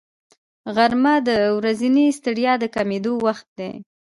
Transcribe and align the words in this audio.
غرمه 0.75 1.15
د 1.27 1.29
ورځنۍ 1.57 2.07
ستړیا 2.19 2.53
د 2.59 2.63
کمېدو 2.75 3.13
وخت 3.25 3.47
دی 3.59 3.71